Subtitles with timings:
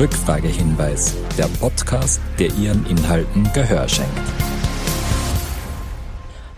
[0.00, 4.10] Rückfragehinweis, der Podcast, der Ihren Inhalten Gehör schenkt.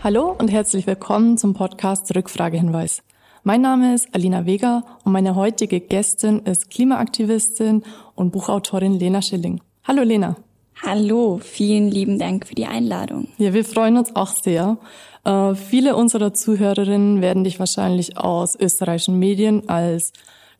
[0.01, 3.03] Hallo und herzlich willkommen zum Podcast Rückfragehinweis.
[3.43, 7.83] Mein Name ist Alina Vega und meine heutige Gästin ist Klimaaktivistin
[8.15, 9.59] und Buchautorin Lena Schilling.
[9.83, 10.37] Hallo Lena.
[10.81, 13.27] Hallo, vielen lieben Dank für die Einladung.
[13.39, 14.77] Ja, wir freuen uns auch sehr.
[15.25, 20.13] Äh, viele unserer Zuhörerinnen werden dich wahrscheinlich aus österreichischen Medien als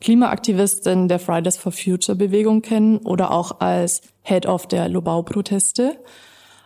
[0.04, 5.98] Klimaaktivistin der Fridays for Future Bewegung kennen oder auch als Head of der Lobau-Proteste.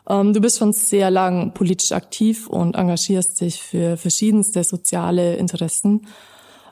[0.10, 6.08] Ähm, du bist schon sehr lang politisch aktiv und engagierst dich für verschiedenste soziale Interessen.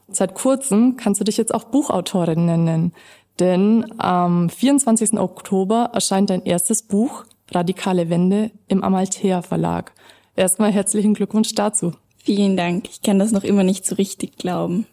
[0.07, 2.93] Seit kurzem kannst du dich jetzt auch Buchautorin nennen.
[3.39, 5.19] Denn am 24.
[5.19, 9.93] Oktober erscheint dein erstes Buch, Radikale Wende, im Amalthea Verlag.
[10.35, 11.93] Erstmal herzlichen Glückwunsch dazu.
[12.17, 12.89] Vielen Dank.
[12.89, 14.87] Ich kann das noch immer nicht so richtig glauben.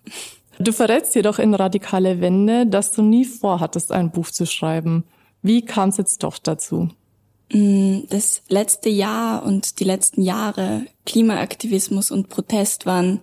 [0.59, 5.05] Du verrätst jedoch in Radikale Wende, dass du nie vorhattest, ein Buch zu schreiben.
[5.43, 6.89] Wie kam es jetzt doch dazu?
[7.53, 13.21] Mm, das letzte Jahr und die letzten Jahre Klimaaktivismus und Protest waren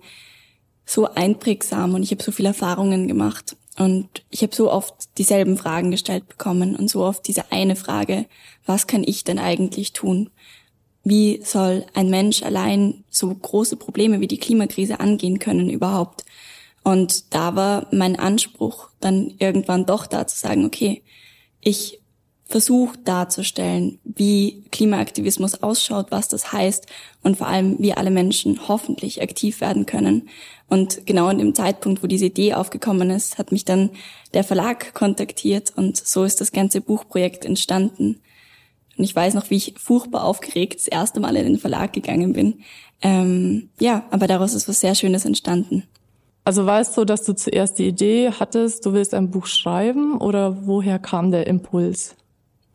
[0.84, 3.56] so einprägsam und ich habe so viele Erfahrungen gemacht.
[3.78, 8.26] Und ich habe so oft dieselben Fragen gestellt bekommen und so oft diese eine Frage,
[8.66, 10.30] was kann ich denn eigentlich tun?
[11.02, 16.24] Wie soll ein Mensch allein so große Probleme wie die Klimakrise angehen können überhaupt?
[16.82, 21.02] Und da war mein Anspruch dann irgendwann doch da zu sagen, okay,
[21.60, 22.00] ich
[22.50, 26.86] versuche darzustellen, wie Klimaaktivismus ausschaut, was das heißt
[27.22, 30.28] und vor allem, wie alle Menschen hoffentlich aktiv werden können.
[30.68, 33.90] Und genau in dem Zeitpunkt, wo diese Idee aufgekommen ist, hat mich dann
[34.34, 38.20] der Verlag kontaktiert und so ist das ganze Buchprojekt entstanden.
[38.98, 42.32] Und ich weiß noch, wie ich furchtbar aufgeregt das erste Mal in den Verlag gegangen
[42.32, 42.62] bin.
[43.00, 45.84] Ähm, ja, aber daraus ist was sehr Schönes entstanden.
[46.44, 50.18] Also war es so, dass du zuerst die Idee hattest, du willst ein Buch schreiben
[50.18, 52.16] oder woher kam der Impuls?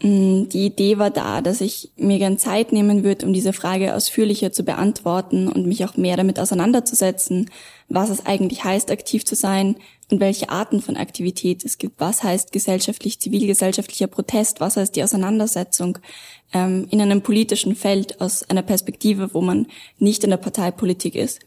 [0.01, 3.95] Mm, die Idee war da, dass ich mir gern Zeit nehmen würde, um diese Frage
[3.95, 7.49] ausführlicher zu beantworten und mich auch mehr damit auseinanderzusetzen,
[7.87, 9.77] was es eigentlich heißt, aktiv zu sein
[10.11, 11.99] und welche Arten von Aktivität es gibt.
[11.99, 14.59] Was heißt gesellschaftlich, zivilgesellschaftlicher Protest?
[14.59, 15.97] Was heißt die Auseinandersetzung
[16.53, 19.67] ähm, in einem politischen Feld aus einer Perspektive, wo man
[19.97, 21.39] nicht in der Parteipolitik ist?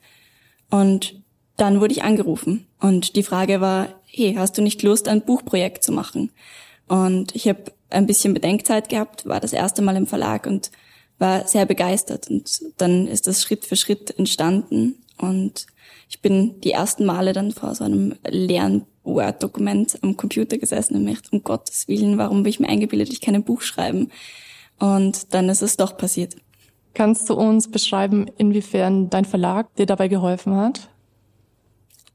[0.70, 1.22] Und
[1.58, 5.82] dann wurde ich angerufen und die Frage war, hey, hast du nicht Lust, ein Buchprojekt
[5.84, 6.30] zu machen?
[6.86, 10.70] Und ich habe ein bisschen Bedenkzeit gehabt, war das erste Mal im Verlag und
[11.18, 12.30] war sehr begeistert.
[12.30, 14.94] Und dann ist das Schritt für Schritt entstanden.
[15.18, 15.66] Und
[16.08, 21.04] ich bin die ersten Male dann vor so einem leeren Word-Dokument am Computer gesessen und
[21.04, 24.10] mir um Gottes Willen, warum habe ich mir eingebildet, ich kann ein Buch schreiben?
[24.78, 26.36] Und dann ist es doch passiert.
[26.94, 30.88] Kannst du uns beschreiben, inwiefern dein Verlag dir dabei geholfen hat?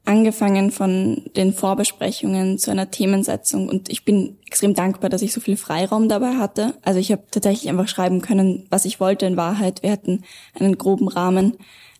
[0.04, 5.40] Angefangen von den Vorbesprechungen zu einer Themensetzung und ich bin extrem dankbar, dass ich so
[5.40, 6.74] viel Freiraum dabei hatte.
[6.82, 9.82] Also ich habe tatsächlich einfach schreiben können, was ich wollte in Wahrheit.
[9.82, 10.22] Wir hatten
[10.58, 11.56] einen groben Rahmen,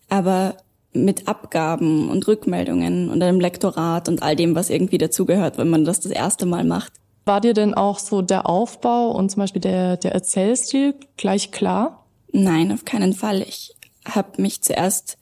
[0.07, 0.55] aber
[0.93, 5.83] mit Abgaben und Rückmeldungen und einem Lektorat und all dem, was irgendwie dazugehört, wenn man
[5.83, 6.93] das das erste Mal macht.
[7.25, 12.05] War dir denn auch so der Aufbau und zum Beispiel der, der Erzählstil gleich klar?
[12.31, 13.41] Nein, auf keinen Fall.
[13.41, 15.17] Ich habe mich zuerst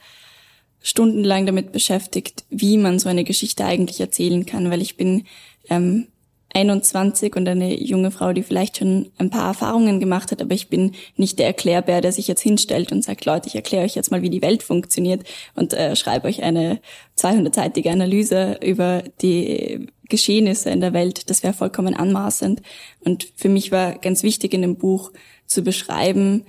[0.84, 5.24] stundenlang damit beschäftigt, wie man so eine Geschichte eigentlich erzählen kann, weil ich bin
[5.70, 6.08] ähm,
[6.54, 10.70] 21 und eine junge Frau, die vielleicht schon ein paar Erfahrungen gemacht hat, aber ich
[10.70, 14.12] bin nicht der Erklärbär, der sich jetzt hinstellt und sagt, Leute, ich erkläre euch jetzt
[14.12, 15.24] mal, wie die Welt funktioniert
[15.56, 16.80] und äh, schreibe euch eine
[17.18, 21.30] 200-seitige Analyse über die Geschehnisse in der Welt.
[21.30, 22.62] Das wäre vollkommen anmaßend.
[23.00, 25.12] Und für mich war ganz wichtig in dem Buch
[25.48, 26.46] zu beschreiben,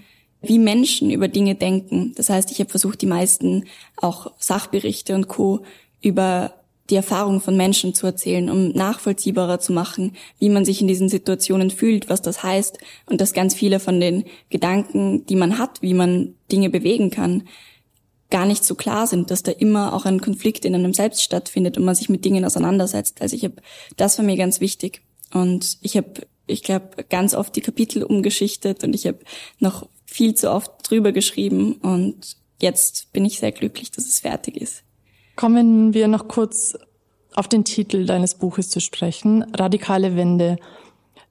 [0.49, 2.13] wie Menschen über Dinge denken.
[2.17, 3.65] Das heißt, ich habe versucht, die meisten
[3.97, 5.65] auch Sachberichte und Co.
[6.01, 6.55] über
[6.91, 11.09] die Erfahrung von Menschen zu erzählen, um nachvollziehbarer zu machen, wie man sich in diesen
[11.09, 15.81] Situationen fühlt, was das heißt und dass ganz viele von den Gedanken, die man hat,
[15.81, 17.45] wie man Dinge bewegen kann,
[18.31, 21.79] gar nicht so klar sind, dass da immer auch ein Konflikt in einem selbst stattfindet
[21.79, 23.23] und man sich mit Dingen auseinandersetzt.
[23.23, 23.57] Also ich habe,
[23.97, 25.03] das war mir ganz wichtig
[25.33, 29.21] und ich habe, ich glaube, ganz oft die Kapitel umgeschichtet und ich habe
[29.59, 34.57] noch viel zu oft drüber geschrieben und jetzt bin ich sehr glücklich, dass es fertig
[34.57, 34.85] ist.
[35.35, 36.79] Kommen wir noch kurz
[37.35, 40.57] auf den Titel deines Buches zu sprechen, Radikale Wende.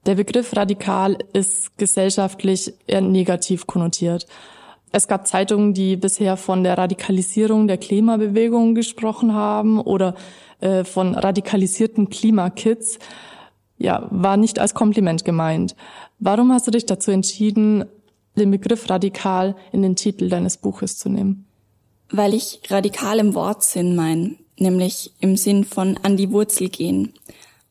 [0.04, 4.26] Der Begriff radikal ist gesellschaftlich eher negativ konnotiert.
[4.92, 10.14] Es gab Zeitungen, die bisher von der Radikalisierung der Klimabewegung gesprochen haben oder
[10.60, 12.98] äh, von radikalisierten Klimakids.
[13.78, 15.74] Ja, war nicht als Kompliment gemeint.
[16.18, 17.86] Warum hast du dich dazu entschieden,
[18.36, 21.46] den Begriff radikal in den Titel deines Buches zu nehmen?
[22.10, 27.14] Weil ich radikal im Wortsinn meine, nämlich im Sinn von an die Wurzel gehen.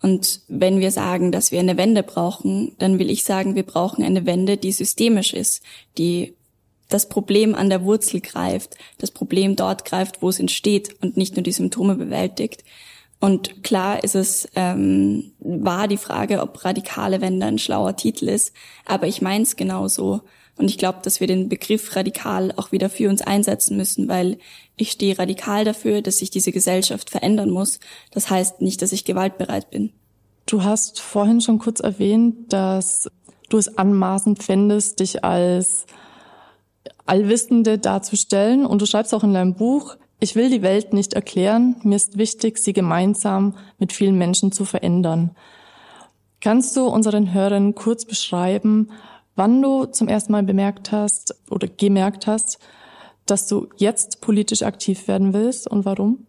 [0.02, 4.04] Und wenn wir sagen, dass wir eine Wende brauchen, dann will ich sagen, wir brauchen
[4.04, 5.64] eine Wende, die systemisch ist,
[5.98, 6.34] die
[6.90, 11.36] das Problem an der Wurzel greift, das Problem dort greift, wo es entsteht und nicht
[11.36, 12.64] nur die Symptome bewältigt.
[13.24, 18.52] Und klar ist es, ähm, war die Frage, ob radikale Wende ein schlauer Titel ist,
[18.86, 20.24] aber ich meine es genauso.
[20.58, 24.40] Und ich glaube, dass wir den Begriff radikal auch wieder für uns einsetzen müssen, weil
[24.76, 27.80] ich stehe radikal dafür, dass sich diese Gesellschaft verändern muss.
[28.12, 29.94] Das heißt nicht, dass ich gewaltbereit bin.
[30.46, 33.10] Du hast vorhin schon kurz erwähnt, dass
[33.48, 35.86] du es anmaßend fändest, dich als
[37.06, 38.66] Allwissende darzustellen.
[38.66, 42.18] Und du schreibst auch in deinem Buch, ich will die Welt nicht erklären, mir ist
[42.18, 45.32] wichtig, sie gemeinsam mit vielen Menschen zu verändern.
[46.40, 48.90] Kannst du unseren Hörern kurz beschreiben,
[49.36, 52.60] wann du zum ersten Mal bemerkt hast oder gemerkt hast,
[53.26, 56.26] dass du jetzt politisch aktiv werden willst und warum?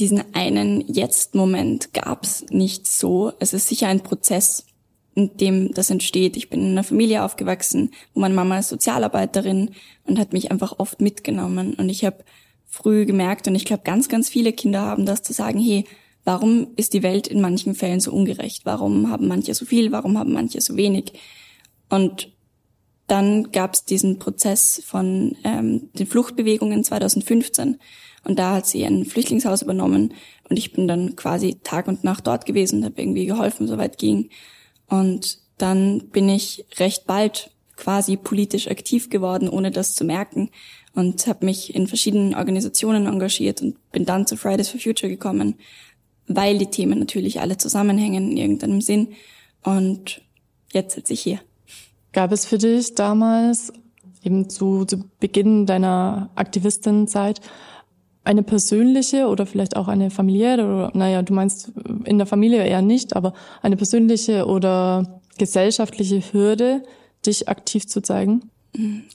[0.00, 3.32] Diesen einen Jetzt-Moment gab es nicht so.
[3.38, 4.66] Es ist sicher ein Prozess,
[5.14, 6.36] in dem das entsteht.
[6.36, 9.76] Ich bin in einer Familie aufgewachsen, wo meine Mama ist Sozialarbeiterin
[10.06, 11.74] und hat mich einfach oft mitgenommen.
[11.74, 12.24] Und ich habe
[12.68, 15.84] früh gemerkt und ich glaube, ganz, ganz viele Kinder haben das zu sagen, hey,
[16.24, 18.66] warum ist die Welt in manchen Fällen so ungerecht?
[18.66, 19.90] Warum haben manche so viel?
[19.90, 21.14] Warum haben manche so wenig?
[21.88, 22.30] Und
[23.06, 27.78] dann gab es diesen Prozess von ähm, den Fluchtbewegungen 2015
[28.24, 30.12] und da hat sie ein Flüchtlingshaus übernommen
[30.50, 34.28] und ich bin dann quasi Tag und Nacht dort gewesen habe irgendwie geholfen, soweit ging.
[34.86, 40.50] Und dann bin ich recht bald quasi politisch aktiv geworden, ohne das zu merken
[40.98, 45.54] und habe mich in verschiedenen Organisationen engagiert und bin dann zu Fridays for Future gekommen,
[46.26, 49.10] weil die Themen natürlich alle zusammenhängen in irgendeinem Sinn.
[49.62, 50.22] Und
[50.72, 51.38] jetzt sitze ich hier.
[52.12, 53.72] Gab es für dich damals,
[54.24, 57.40] eben zu, zu Beginn deiner Aktivistinnenzeit,
[58.24, 61.70] eine persönliche oder vielleicht auch eine familiäre oder, naja, du meinst
[62.06, 66.82] in der Familie eher nicht, aber eine persönliche oder gesellschaftliche Hürde,
[67.24, 68.50] dich aktiv zu zeigen?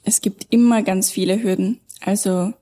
[0.04, 1.80] Es gibt immer ganz viele Hürden.
[2.00, 2.52] Also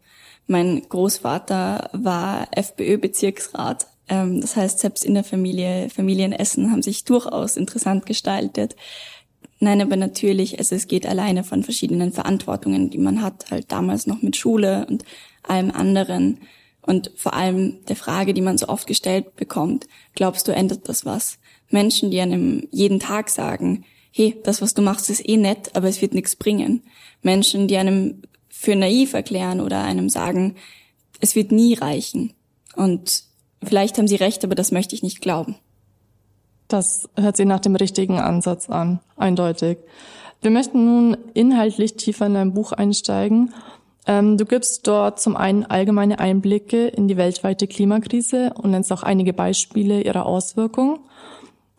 [0.47, 3.87] mein Großvater war FPÖ-Bezirksrat.
[4.09, 8.77] Ähm, das heißt, selbst in der Familie, Familienessen haben sich durchaus interessant gestaltet.
[9.61, 14.07] Nein, aber natürlich, also es geht alleine von verschiedenen Verantwortungen, die man hat, halt damals
[14.07, 15.05] noch mit Schule und
[15.45, 16.41] allem anderen.
[16.85, 19.87] Und vor allem der Frage, die man so oft gestellt bekommt,
[20.17, 21.39] glaubst du, ändert das was?
[21.71, 25.89] Menschen, die einem jeden Tag sagen, hey, das, was du machst, ist eh nett, aber
[25.89, 26.83] es wird nichts bringen.
[27.23, 30.55] Menschen, die einem für naiv erklären oder einem sagen,
[31.21, 32.35] es wird nie reichen.
[32.77, 33.25] Und
[33.63, 35.57] vielleicht haben sie recht, aber das möchte ich nicht glauben.
[36.69, 39.79] Das hört sich nach dem richtigen Ansatz an, eindeutig.
[40.43, 43.53] Wir möchten nun inhaltlich tiefer in dein Buch einsteigen.
[44.07, 49.03] Ähm, du gibst dort zum einen allgemeine Einblicke in die weltweite Klimakrise und nennst auch
[49.03, 50.99] einige Beispiele ihrer Auswirkungen.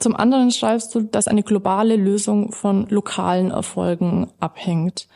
[0.03, 5.07] Zum anderen schreibst du, dass eine globale Lösung von lokalen Erfolgen abhängt.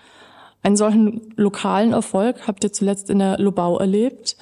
[0.64, 4.38] Einen solchen lokalen Erfolg habt ihr zuletzt in der Lobau erlebt.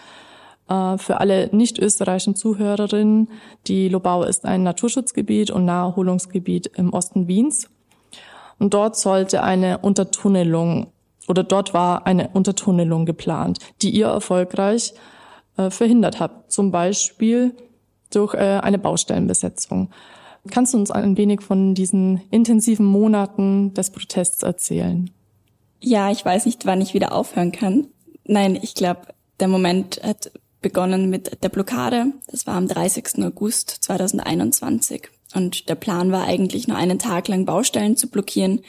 [0.69, 3.31] Äh, für alle nicht österreichischen Zuhörerinnen,
[3.65, 7.67] die Lobau ist ein Naturschutzgebiet und Naherholungsgebiet im Osten Wiens.
[8.59, 10.91] Und dort sollte eine Untertunnelung
[11.27, 14.93] oder dort war eine Untertunnelung geplant, die ihr erfolgreich
[15.57, 16.51] äh, verhindert habt.
[16.51, 17.55] Zum Beispiel
[18.11, 19.89] durch äh, eine Baustellenbesetzung.
[20.49, 25.09] Kannst du uns ein wenig von diesen intensiven Monaten des Protests erzählen?
[25.79, 27.87] Ja, ich weiß nicht, wann ich wieder aufhören kann.
[28.25, 29.01] Nein, ich glaube,
[29.39, 32.07] der Moment hat begonnen mit der Blockade.
[32.27, 33.23] Das war am 30.
[33.23, 35.09] August 2021.
[35.35, 38.61] Und der Plan war eigentlich nur einen Tag lang Baustellen zu blockieren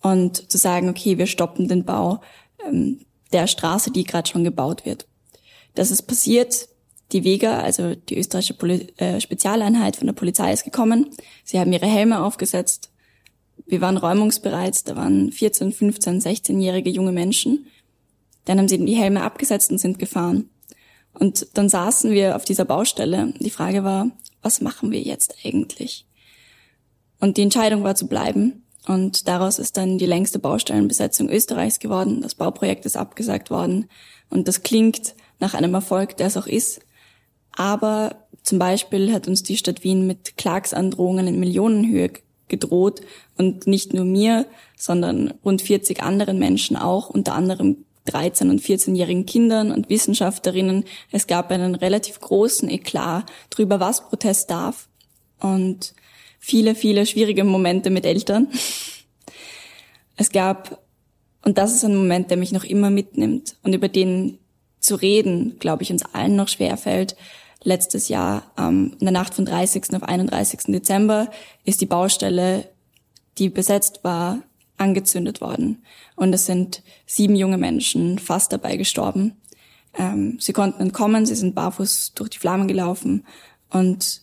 [0.00, 2.20] und zu sagen, okay, wir stoppen den Bau
[2.66, 3.00] ähm,
[3.32, 5.06] der Straße, die gerade schon gebaut wird.
[5.74, 6.68] Das ist passiert.
[7.12, 11.10] Die Vega, also die österreichische Poli äh, Spezialeinheit von der Polizei ist gekommen.
[11.44, 12.90] Sie haben ihre Helme aufgesetzt.
[13.66, 14.86] Wir waren räumungsbereit.
[14.88, 17.66] Da waren 14, 15, 16-jährige junge Menschen.
[18.44, 20.50] Dann haben sie die Helme abgesetzt und sind gefahren.
[21.14, 23.32] Und dann saßen wir auf dieser Baustelle.
[23.38, 24.10] Die Frage war,
[24.42, 26.06] was machen wir jetzt eigentlich?
[27.20, 28.64] Und die Entscheidung war zu bleiben.
[28.86, 32.22] Und daraus ist dann die längste Baustellenbesetzung Österreichs geworden.
[32.22, 33.86] Das Bauprojekt ist abgesagt worden.
[34.30, 36.80] Und das klingt nach einem Erfolg, der es auch ist.
[37.58, 42.12] Aber zum Beispiel hat uns die Stadt Wien mit Klagsandrohungen in Millionenhöhe
[42.46, 43.00] gedroht
[43.36, 44.46] und nicht nur mir,
[44.76, 50.84] sondern rund 40 anderen Menschen auch, unter anderem 13- und 14-jährigen Kindern und Wissenschaftlerinnen.
[51.10, 54.88] Es gab einen relativ großen Eklat darüber, was Protest darf
[55.40, 55.94] und
[56.38, 58.48] viele, viele schwierige Momente mit Eltern.
[60.20, 60.82] Es gab,
[61.44, 64.40] und das ist ein Moment, der mich noch immer mitnimmt und über den
[64.80, 67.16] zu reden, glaube ich, uns allen noch schwer fällt,
[67.62, 69.94] letztes Jahr, ähm, in der Nacht von 30.
[69.94, 70.72] auf 31.
[70.72, 71.30] Dezember,
[71.64, 72.68] ist die Baustelle,
[73.38, 74.38] die besetzt war,
[74.76, 75.82] angezündet worden.
[76.16, 79.36] Und es sind sieben junge Menschen fast dabei gestorben.
[79.94, 83.26] Ähm, sie konnten entkommen, sie sind barfuß durch die Flammen gelaufen.
[83.70, 84.22] Und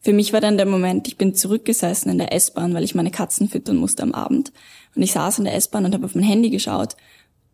[0.00, 3.10] für mich war dann der Moment, ich bin zurückgesessen in der S-Bahn, weil ich meine
[3.10, 4.52] Katzen füttern musste am Abend.
[4.94, 6.96] Und ich saß in der S-Bahn und habe auf mein Handy geschaut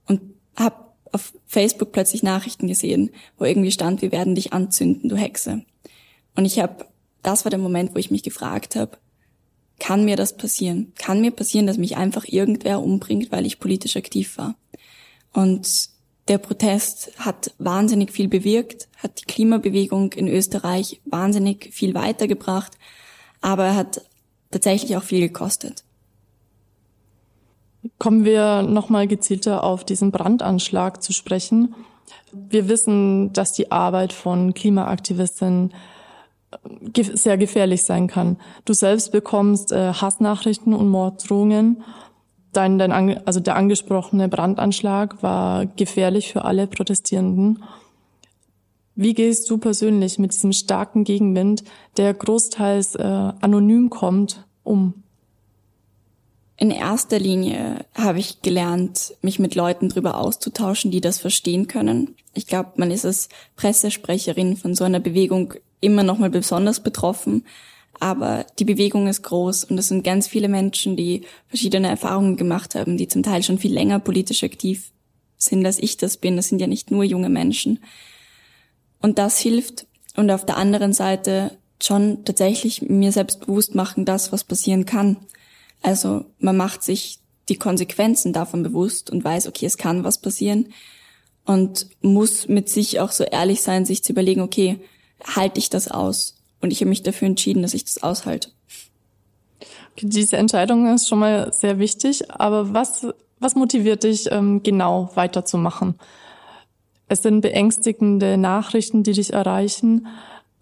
[0.06, 0.20] und
[0.56, 0.85] habe
[1.16, 5.64] auf Facebook plötzlich Nachrichten gesehen, wo irgendwie stand, wir werden dich anzünden, du Hexe.
[6.36, 6.84] Und ich habe,
[7.22, 8.98] das war der Moment, wo ich mich gefragt habe,
[9.78, 10.92] kann mir das passieren?
[10.96, 14.56] Kann mir passieren, dass mich einfach irgendwer umbringt, weil ich politisch aktiv war?
[15.32, 15.90] Und
[16.28, 22.76] der Protest hat wahnsinnig viel bewirkt, hat die Klimabewegung in Österreich wahnsinnig viel weitergebracht,
[23.40, 24.02] aber er hat
[24.50, 25.84] tatsächlich auch viel gekostet.
[27.98, 31.74] Kommen wir nochmal gezielter auf diesen Brandanschlag zu sprechen.
[32.32, 35.72] Wir wissen, dass die Arbeit von Klimaaktivisten
[36.94, 38.36] äh, sehr gefährlich sein kann.
[38.64, 41.82] Du selbst bekommst äh, Hassnachrichten und Morddrohungen.
[42.52, 47.62] Dein, dein, also der angesprochene Brandanschlag war gefährlich für alle Protestierenden.
[48.94, 51.64] Wie gehst du persönlich mit diesem starken Gegenwind,
[51.98, 55.02] der großteils äh, anonym kommt, um?
[56.58, 62.14] In erster Linie habe ich gelernt, mich mit Leuten darüber auszutauschen, die das verstehen können.
[62.32, 67.44] Ich glaube, man ist als Pressesprecherin von so einer Bewegung immer noch mal besonders betroffen.
[68.00, 72.74] Aber die Bewegung ist groß und es sind ganz viele Menschen, die verschiedene Erfahrungen gemacht
[72.74, 74.92] haben, die zum Teil schon viel länger politisch aktiv
[75.38, 76.36] sind, als ich das bin.
[76.36, 77.80] Das sind ja nicht nur junge Menschen.
[79.00, 79.86] Und das hilft.
[80.16, 85.18] Und auf der anderen Seite schon tatsächlich mir selbst bewusst machen, das, was passieren kann.
[85.86, 90.70] Also man macht sich die Konsequenzen davon bewusst und weiß, okay, es kann was passieren
[91.44, 94.80] und muss mit sich auch so ehrlich sein, sich zu überlegen, okay,
[95.24, 96.42] halte ich das aus?
[96.60, 98.50] Und ich habe mich dafür entschieden, dass ich das aushalte.
[100.00, 103.06] Diese Entscheidung ist schon mal sehr wichtig, aber was,
[103.38, 105.94] was motiviert dich ähm, genau weiterzumachen?
[107.06, 110.08] Es sind beängstigende Nachrichten, die dich erreichen.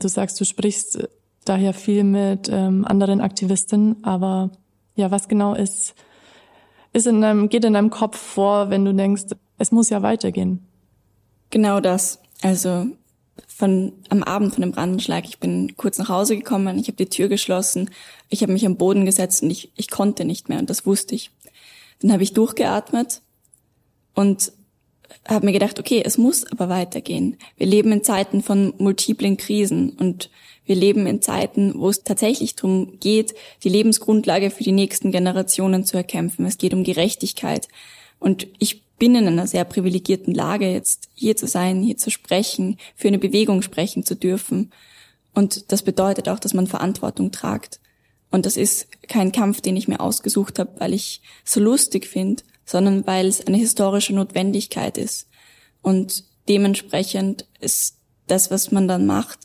[0.01, 1.09] Du sagst, du sprichst
[1.47, 4.51] daher viel mit ähm, anderen Aktivisten, aber
[4.95, 5.95] ja, was genau ist,
[6.93, 9.25] ist in deinem, geht in deinem Kopf vor, wenn du denkst,
[9.59, 10.67] es muss ja weitergehen?
[11.51, 12.21] Genau das.
[12.43, 12.87] Also
[13.47, 17.09] von am Abend von dem Brandenschlag, ich bin kurz nach Hause gekommen, ich habe die
[17.09, 17.91] Tür geschlossen,
[18.29, 21.15] ich habe mich am Boden gesetzt und ich, ich konnte nicht mehr und das wusste
[21.15, 21.31] ich.
[22.01, 23.23] Dann habe ich durchgeatmet
[24.15, 24.53] und
[25.27, 27.37] habe mir gedacht, okay, es muss aber weitergehen.
[27.57, 30.31] Wir leben in Zeiten von multiplen Krisen und
[30.67, 35.85] wir leben in Zeiten, wo es tatsächlich darum geht, die Lebensgrundlage für die nächsten Generationen
[35.85, 36.47] zu erkämpfen.
[36.47, 37.69] Es geht um Gerechtigkeit.
[38.19, 42.79] Und ich bin in einer sehr privilegierten Lage, jetzt hier zu sein, hier zu sprechen,
[42.97, 44.73] für eine Bewegung sprechen zu dürfen.
[45.35, 47.81] Und das bedeutet auch, dass man Verantwortung tragt.
[48.31, 52.43] Und das ist kein Kampf, den ich mir ausgesucht habe, weil ich so lustig finde,
[52.65, 55.29] sondern weil es eine historische Notwendigkeit ist.
[55.83, 59.41] Und dementsprechend ist das, was man dann macht,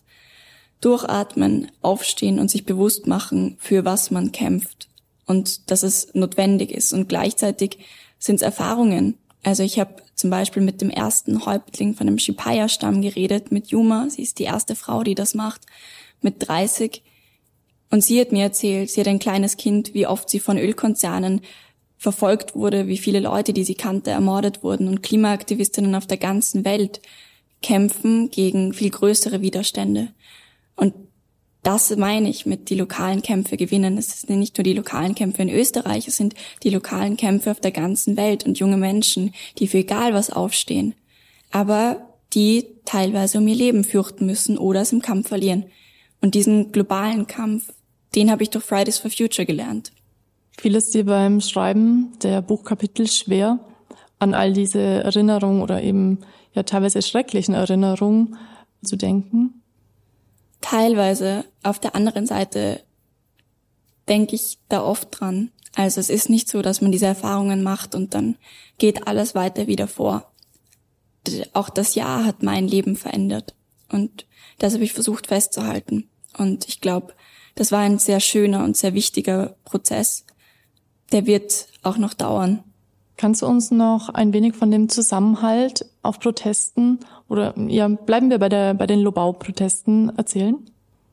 [0.81, 4.87] durchatmen, aufstehen und sich bewusst machen, für was man kämpft
[5.25, 6.93] und dass es notwendig ist.
[6.93, 7.79] Und gleichzeitig
[8.17, 9.17] sind es Erfahrungen.
[9.43, 14.09] Also ich habe zum Beispiel mit dem ersten Häuptling von dem Shipaya-Stamm geredet, mit Yuma.
[14.09, 15.61] Sie ist die erste Frau, die das macht,
[16.21, 17.03] mit 30.
[17.91, 21.41] Und sie hat mir erzählt, sie hat ein kleines Kind, wie oft sie von Ölkonzernen
[21.99, 26.63] verfolgt wurde, wie viele Leute, die sie kannte, ermordet wurden und Klimaaktivistinnen auf der ganzen
[26.63, 27.01] Welt
[27.61, 30.07] kämpfen gegen viel größere Widerstände.
[30.77, 30.93] Und
[31.61, 33.97] das meine ich mit die lokalen Kämpfe gewinnen.
[33.97, 37.59] Es sind nicht nur die lokalen Kämpfe in Österreich, es sind die lokalen Kämpfe auf
[37.59, 40.95] der ganzen Welt und junge Menschen, die für egal was aufstehen,
[41.51, 45.65] aber die teilweise um ihr Leben fürchten müssen oder es im Kampf verlieren.
[46.21, 47.73] Und diesen globalen Kampf,
[48.15, 49.91] den habe ich durch Fridays for Future gelernt.
[50.59, 53.59] Fiel es dir beim Schreiben der Buchkapitel schwer,
[54.19, 56.19] an all diese Erinnerungen oder eben
[56.53, 58.37] ja teilweise schrecklichen Erinnerungen
[58.83, 59.59] zu denken?
[60.61, 62.83] teilweise auf der anderen Seite
[64.07, 65.51] denke ich da oft dran.
[65.75, 68.35] Also es ist nicht so, dass man diese Erfahrungen macht und dann
[68.77, 70.31] geht alles weiter wieder vor.
[71.53, 73.55] Auch das Jahr hat mein Leben verändert
[73.91, 74.25] und
[74.57, 76.09] das habe ich versucht festzuhalten.
[76.37, 77.13] Und ich glaube,
[77.55, 80.25] das war ein sehr schöner und sehr wichtiger Prozess.
[81.11, 82.63] Der wird auch noch dauern.
[83.17, 88.39] Kannst du uns noch ein wenig von dem Zusammenhalt auf Protesten oder ja, bleiben wir
[88.39, 90.55] bei der bei den Lobau-Protesten erzählen?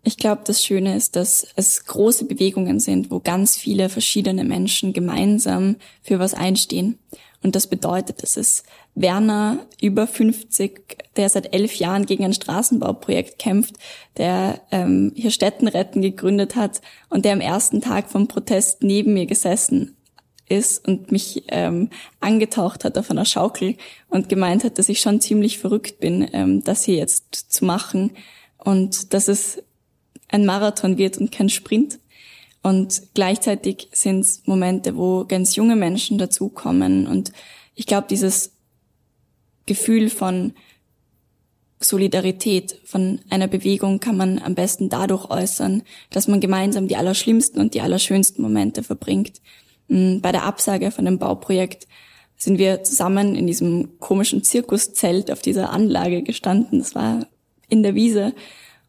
[0.05, 4.93] Ich glaube, das Schöne ist, dass es große Bewegungen sind, wo ganz viele verschiedene Menschen
[4.93, 7.00] gemeinsam für was einstehen.
[7.47, 8.65] Und das bedeutet, dass es
[8.97, 13.76] Werner über 50, der seit elf Jahren gegen ein Straßenbauprojekt kämpft,
[14.17, 19.26] der ähm, hier Städtenretten gegründet hat und der am ersten Tag vom Protest neben mir
[19.26, 19.97] gesessen
[20.49, 23.76] ist und mich ähm, angetaucht hat auf einer Schaukel
[24.09, 28.11] und gemeint hat, dass ich schon ziemlich verrückt bin, ähm, das hier jetzt zu machen
[28.59, 29.62] und dass es
[30.26, 32.00] ein Marathon wird und kein Sprint.
[32.67, 37.07] Und gleichzeitig sind es Momente, wo ganz junge Menschen dazukommen.
[37.07, 37.31] Und
[37.77, 38.55] ich glaube, dieses
[39.67, 40.53] Gefühl von
[41.79, 47.61] Solidarität, von einer Bewegung kann man am besten dadurch äußern, dass man gemeinsam die allerschlimmsten
[47.61, 49.41] und die allerschönsten Momente verbringt.
[49.87, 51.87] Mm, bei der Absage von dem Bauprojekt
[52.37, 56.81] sind wir zusammen in diesem komischen Zirkuszelt auf dieser Anlage gestanden.
[56.81, 57.29] Das war
[57.69, 58.35] in der Wiese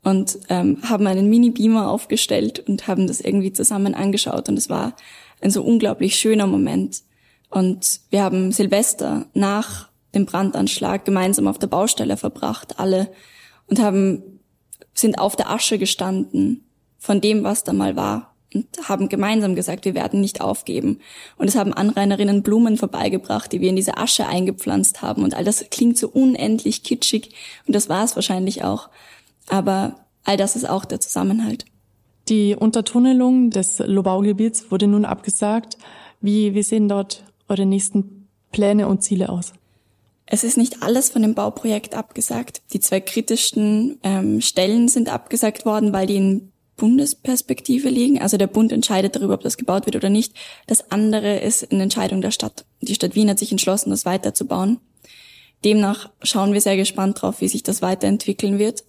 [0.08, 4.96] und ähm, haben einen Mini-Beamer aufgestellt und haben das irgendwie zusammen angeschaut und es war
[5.42, 7.02] ein so unglaublich schöner Moment.
[7.50, 13.12] Und wir haben Silvester nach dem Brandanschlag gemeinsam auf der Baustelle verbracht, alle,
[13.68, 14.40] und haben,
[14.94, 16.64] sind auf der Asche gestanden
[16.98, 21.02] von dem, was da mal war und haben gemeinsam gesagt, wir werden nicht aufgeben.
[21.36, 25.26] Und es haben Anrainerinnen Blumen vorbeigebracht, die wir in diese Asche eingepflanzt haben.
[25.26, 27.36] Und all das klingt so unendlich kitschig.
[27.66, 28.90] Und das war es wahrscheinlich auch.
[29.48, 31.66] Aber all das ist auch der Zusammenhalt.
[32.30, 35.78] Die Untertunnelung des Lobaugebiets wurde nun abgesagt.
[36.20, 39.54] Wie, wie sehen dort eure nächsten Pläne und Ziele aus?
[40.26, 42.62] Es ist nicht alles von dem Bauprojekt abgesagt.
[42.74, 48.22] Die zwei kritischsten ähm, Stellen sind abgesagt worden, weil die in Bundesperspektive liegen.
[48.22, 50.34] Also der Bund entscheidet darüber, ob das gebaut wird oder nicht.
[50.68, 52.66] Das andere ist eine Entscheidung der Stadt.
[52.82, 54.80] Die Stadt Wien hat sich entschlossen, das weiterzubauen.
[55.64, 58.84] Demnach schauen wir sehr gespannt drauf, wie sich das weiterentwickeln wird.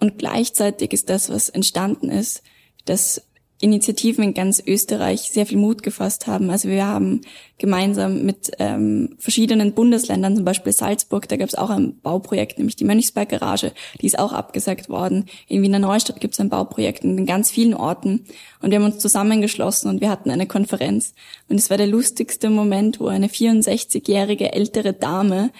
[0.00, 2.42] Und gleichzeitig ist das, was entstanden ist,
[2.84, 3.22] dass
[3.60, 6.48] Initiativen in ganz Österreich sehr viel Mut gefasst haben.
[6.50, 7.22] Also wir haben
[7.58, 12.76] gemeinsam mit ähm, verschiedenen Bundesländern, zum Beispiel Salzburg, da gab es auch ein Bauprojekt, nämlich
[12.76, 15.26] die Mönchsberg Garage, die ist auch abgesagt worden.
[15.48, 18.26] In Wiener Neustadt gibt es ein Bauprojekt in ganz vielen Orten.
[18.62, 21.14] Und wir haben uns zusammengeschlossen und wir hatten eine Konferenz.
[21.48, 25.50] Und es war der lustigste Moment, wo eine 64-jährige ältere Dame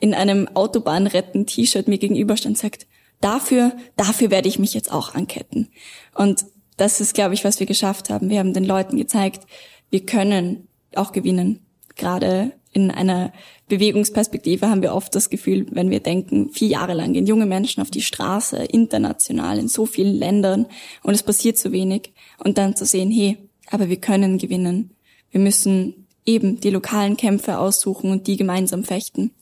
[0.00, 2.88] in einem Autobahnretten-T-Shirt mir gegenüberstand sagt,
[3.20, 5.68] dafür, dafür werde ich mich jetzt auch anketten.
[6.14, 8.30] Und das ist, glaube ich, was wir geschafft haben.
[8.30, 9.46] Wir haben den Leuten gezeigt,
[9.90, 11.60] wir können auch gewinnen.
[11.96, 13.32] Gerade in einer
[13.68, 17.82] Bewegungsperspektive haben wir oft das Gefühl, wenn wir denken, vier Jahre lang gehen junge Menschen
[17.82, 20.66] auf die Straße, international, in so vielen Ländern
[21.02, 22.12] und es passiert so wenig.
[22.38, 23.38] Und dann zu sehen, hey,
[23.70, 24.94] aber wir können gewinnen.
[25.30, 29.32] Wir müssen eben die lokalen Kämpfe aussuchen und die gemeinsam fechten.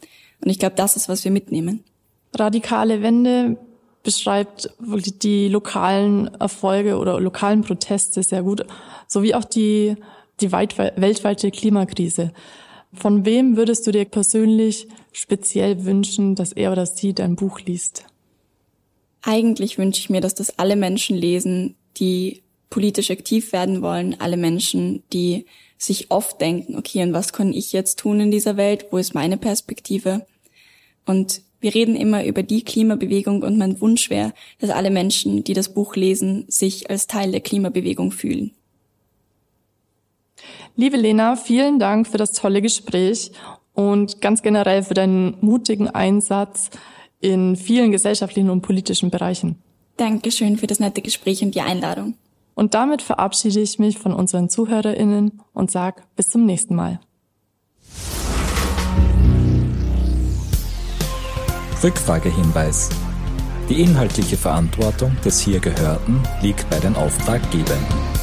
[0.40, 1.84] Und ich glaube, das ist, was wir mitnehmen.
[2.34, 3.56] Radikale Wende
[4.02, 8.64] beschreibt wirklich die lokalen Erfolge oder lokalen Proteste sehr gut,
[9.08, 9.96] sowie auch die,
[10.40, 12.32] die weit, weltweite Klimakrise.
[12.92, 18.04] Von wem würdest du dir persönlich speziell wünschen, dass er oder sie dein Buch liest?
[19.22, 24.36] Eigentlich wünsche ich mir, dass das alle Menschen lesen, die politisch aktiv werden wollen, alle
[24.36, 25.46] Menschen, die
[25.78, 28.86] sich oft denken, okay, und was kann ich jetzt tun in dieser Welt?
[28.90, 30.26] Wo ist meine Perspektive?
[31.04, 35.52] Und wir reden immer über die Klimabewegung und mein Wunsch wäre, dass alle Menschen, die
[35.52, 38.52] das Buch lesen, sich als Teil der Klimabewegung fühlen.
[40.76, 43.33] Liebe Lena, vielen Dank für das tolle Gespräch
[43.74, 46.70] und ganz generell für deinen mutigen Einsatz
[47.18, 49.61] in vielen gesellschaftlichen und politischen Bereichen.
[49.96, 52.14] Dankeschön für das nette Gespräch und die Einladung.
[52.55, 57.00] Und damit verabschiede ich mich von unseren ZuhörerInnen und sage bis zum nächsten Mal.
[61.82, 62.88] Rückfragehinweis.
[63.68, 68.15] Die inhaltliche Verantwortung des hier Gehörten liegt bei den Auftraggebern.